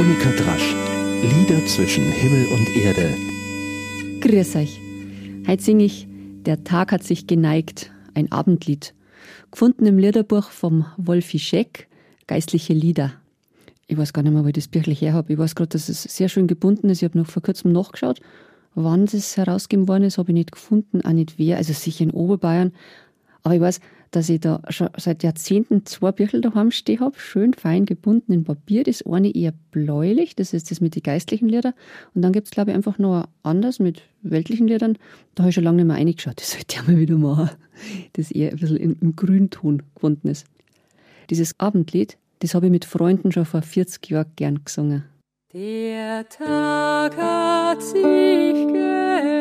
[0.00, 0.74] Monika Drasch.
[1.20, 3.14] Lieder zwischen Himmel und Erde.
[4.22, 4.80] Grüß euch.
[5.46, 6.08] Heute singe ich
[6.46, 8.94] Der Tag hat sich geneigt, ein Abendlied.
[9.50, 11.86] Gefunden im Liederbuch vom Wolfi Scheck,
[12.26, 13.12] Geistliche Lieder.
[13.88, 15.34] Ich weiß gar nicht mehr, wo ich das Büchlein her habe.
[15.34, 17.02] Ich weiß gerade, dass es sehr schön gebunden ist.
[17.02, 18.22] Ich habe noch vor kurzem nachgeschaut.
[18.74, 21.58] Wann das herausgegeben worden ist, habe ich nicht gefunden, auch nicht wer.
[21.58, 22.72] Also sicher in Oberbayern.
[23.42, 23.80] Aber ich weiß,
[24.10, 28.44] dass ich da schon seit Jahrzehnten zwei Büchel daheim stehen habe, schön fein gebunden in
[28.44, 28.82] Papier.
[28.82, 31.74] Das eine eher bläulich, das ist das mit den geistlichen Liedern.
[32.14, 34.98] Und dann gibt es, glaube ich, einfach noch anders mit weltlichen Liedern.
[35.34, 36.40] Da habe ich schon lange nicht mehr reingeschaut.
[36.40, 37.50] Das sollte ich mal wieder machen.
[38.14, 40.46] Das eher ein bisschen im Grünton gebunden ist.
[41.30, 45.04] Dieses Abendlied, das habe ich mit Freunden schon vor 40 Jahren gern gesungen.
[45.52, 49.39] Der Tag hat sich geneigt,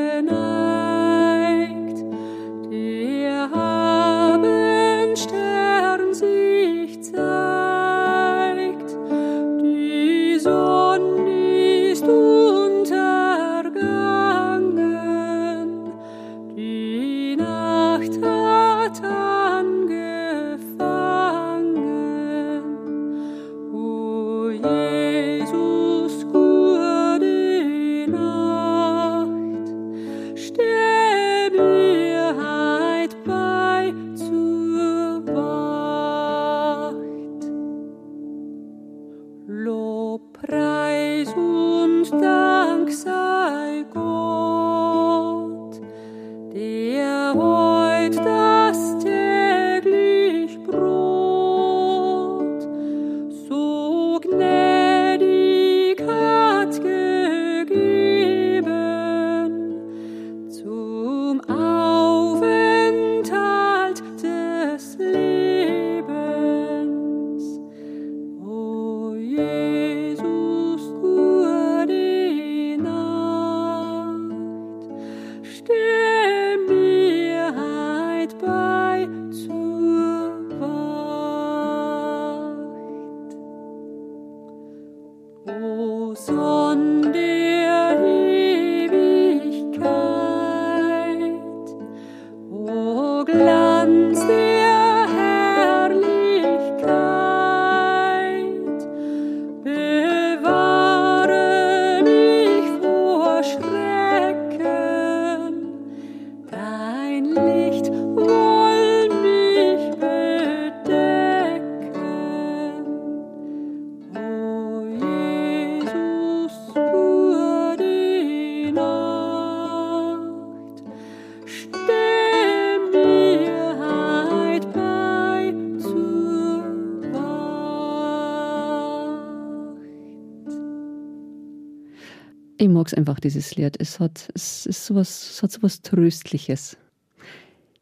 [132.62, 133.78] Ich mag es einfach, dieses Lied.
[133.80, 136.76] Es hat, es ist sowas, es hat sowas Tröstliches.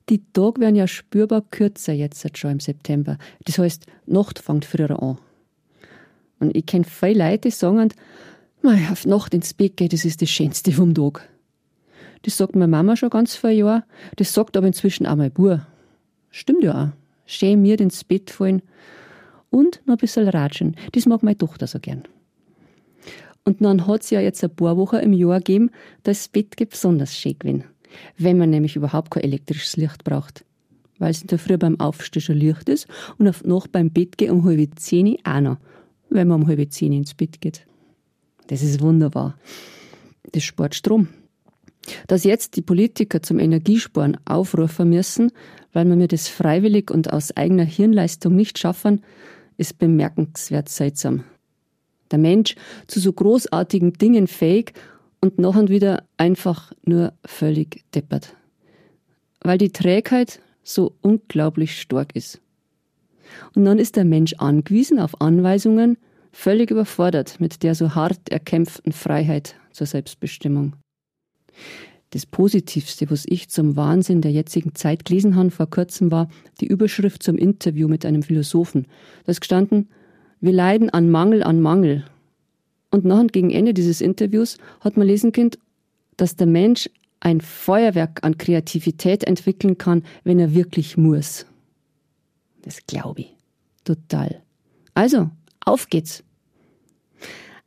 [0.08, 3.18] Die Tage werden ja spürbar kürzer jetzt schon im September.
[3.46, 5.18] Das heißt, Nacht fängt früher an.
[6.40, 7.90] Und ich kenne viele Leute, die sagen,
[8.62, 11.28] "Mei, auf Nacht ins Bett gehen, das ist das Schönste vom Tag.
[12.22, 13.82] Das sagt meine Mama schon ganz vor Jahren.
[14.18, 15.62] Das sagt aber inzwischen auch mein Bub.
[16.30, 16.90] Stimmt ja auch.
[17.26, 18.62] Schön mir ins Bett fallen.
[19.50, 20.76] Und noch ein bisschen ratschen.
[20.92, 22.04] Das mag meine Tochter so gern.
[23.48, 25.70] Und dann hat es ja jetzt ein paar Wochen im Jahr gegeben,
[26.04, 27.64] da das Bett besonders schön gewesen.
[28.18, 30.44] Wenn man nämlich überhaupt kein elektrisches Licht braucht.
[31.00, 32.88] Weil es in der Früh beim Aufstehen schon Licht ist
[33.18, 35.58] und auf Nacht beim Bett gehen um halbe zehn auch noch,
[36.10, 37.66] wenn man um halbe zehn ins Bett geht.
[38.48, 39.38] Das ist wunderbar.
[40.34, 41.08] Das spart Strom.
[42.08, 45.32] Dass jetzt die Politiker zum Energiesparen aufrufen müssen,
[45.72, 49.06] weil wir mir das freiwillig und aus eigener Hirnleistung nicht schaffen,
[49.56, 51.24] ist bemerkenswert seltsam.
[52.12, 52.56] Der Mensch
[52.88, 54.74] zu so großartigen Dingen fähig
[55.22, 58.36] und nachher wieder einfach nur völlig deppert.
[59.42, 62.42] Weil die Trägheit so unglaublich stark ist.
[63.56, 65.98] Und dann ist der Mensch angewiesen auf Anweisungen,
[66.32, 70.76] völlig überfordert mit der so hart erkämpften Freiheit zur Selbstbestimmung.
[72.12, 76.30] Das Positivste, was ich zum Wahnsinn der jetzigen Zeit gelesen habe vor kurzem, war
[76.62, 78.88] die Überschrift zum Interview mit einem Philosophen.
[79.26, 79.90] Da ist gestanden,
[80.40, 82.06] wir leiden an Mangel an Mangel.
[82.92, 85.52] Und nachher gegen Ende dieses Interviews hat man lesen können,
[86.16, 86.90] dass der Mensch
[87.20, 91.46] ein Feuerwerk an Kreativität entwickeln kann, wenn er wirklich muss.
[92.62, 93.36] Das glaube ich.
[93.84, 94.42] Total.
[94.94, 95.30] Also,
[95.66, 96.24] auf geht's.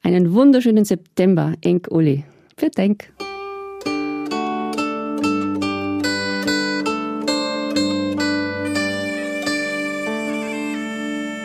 [0.02, 2.25] Einen wunderschönen September, Enk Uli.
[2.56, 3.12] Für Denk.